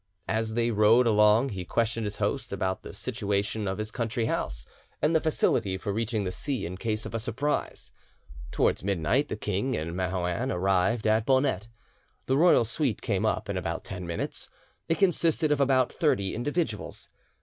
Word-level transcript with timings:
As 0.27 0.55
they 0.55 0.71
rode 0.71 1.05
along 1.05 1.49
he 1.49 1.63
questioned 1.63 2.07
his 2.07 2.15
host 2.15 2.51
about 2.51 2.81
the 2.81 2.91
situation 2.91 3.67
of 3.67 3.77
his 3.77 3.91
country 3.91 4.25
house 4.25 4.65
and 4.99 5.15
the 5.15 5.21
facility 5.21 5.77
for 5.77 5.93
reaching 5.93 6.23
the 6.23 6.31
sea 6.31 6.65
in 6.65 6.75
case 6.75 7.05
of 7.05 7.13
a 7.13 7.19
surprise. 7.19 7.91
Towards 8.51 8.83
midnight 8.83 9.27
the 9.27 9.35
king 9.35 9.75
and 9.77 9.95
Marouin 9.95 10.51
arrived 10.51 11.05
at 11.05 11.27
Bonette; 11.27 11.67
the 12.25 12.35
royal 12.35 12.65
suite 12.65 12.99
came 13.03 13.27
up 13.27 13.47
in 13.47 13.57
about 13.57 13.83
ten 13.83 14.07
minutes; 14.07 14.49
it 14.89 14.97
consisted 14.97 15.51
of 15.51 15.61
about 15.61 15.93
thirty 15.93 16.33
individuals. 16.33 17.09